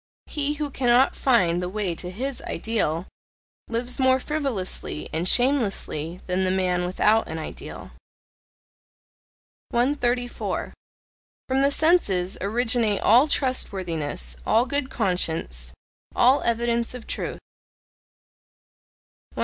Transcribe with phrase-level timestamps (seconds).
[0.25, 3.05] He who cannot find the way to HIS ideal,
[3.67, 7.91] lives more frivolously and shamelessly than the man without an ideal.
[9.69, 10.73] 134.
[11.47, 15.71] From the senses originate all trustworthiness, all good conscience,
[16.15, 17.37] all evidence of truth.
[19.33, 19.39] 135.